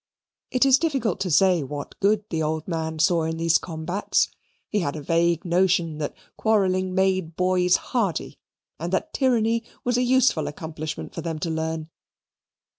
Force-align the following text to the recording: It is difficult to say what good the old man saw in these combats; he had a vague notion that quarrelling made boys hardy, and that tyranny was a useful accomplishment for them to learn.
It 0.49 0.65
is 0.65 0.79
difficult 0.79 1.19
to 1.19 1.29
say 1.29 1.61
what 1.61 1.99
good 1.99 2.23
the 2.31 2.41
old 2.41 2.67
man 2.67 2.97
saw 2.97 3.21
in 3.21 3.37
these 3.37 3.59
combats; 3.59 4.29
he 4.67 4.79
had 4.79 4.95
a 4.95 5.01
vague 5.03 5.45
notion 5.45 5.99
that 5.99 6.15
quarrelling 6.37 6.95
made 6.95 7.35
boys 7.35 7.75
hardy, 7.75 8.39
and 8.79 8.91
that 8.93 9.13
tyranny 9.13 9.63
was 9.83 9.97
a 9.97 10.01
useful 10.01 10.47
accomplishment 10.47 11.13
for 11.13 11.21
them 11.21 11.37
to 11.37 11.51
learn. 11.51 11.91